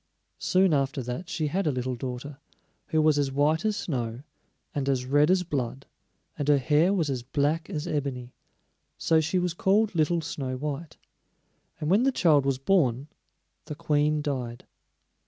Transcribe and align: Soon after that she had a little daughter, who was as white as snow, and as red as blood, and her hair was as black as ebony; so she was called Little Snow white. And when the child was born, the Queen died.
Soon 0.39 0.73
after 0.73 1.03
that 1.03 1.29
she 1.29 1.45
had 1.45 1.67
a 1.67 1.71
little 1.71 1.93
daughter, 1.95 2.39
who 2.87 2.99
was 3.03 3.19
as 3.19 3.31
white 3.31 3.63
as 3.63 3.77
snow, 3.77 4.23
and 4.73 4.89
as 4.89 5.05
red 5.05 5.29
as 5.29 5.43
blood, 5.43 5.85
and 6.39 6.47
her 6.47 6.57
hair 6.57 6.91
was 6.91 7.07
as 7.11 7.21
black 7.21 7.69
as 7.69 7.85
ebony; 7.85 8.33
so 8.97 9.21
she 9.21 9.37
was 9.37 9.53
called 9.53 9.93
Little 9.93 10.21
Snow 10.21 10.57
white. 10.57 10.97
And 11.79 11.91
when 11.91 12.01
the 12.01 12.11
child 12.11 12.47
was 12.47 12.57
born, 12.57 13.09
the 13.65 13.75
Queen 13.75 14.23
died. 14.23 14.65